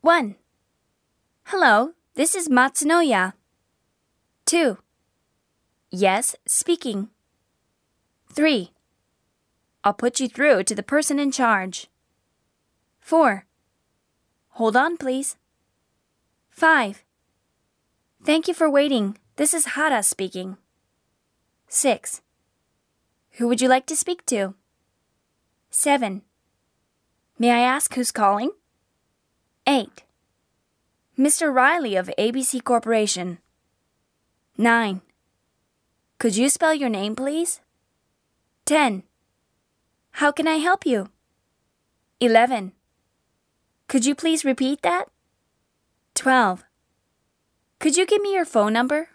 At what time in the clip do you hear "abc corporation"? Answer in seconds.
32.18-33.38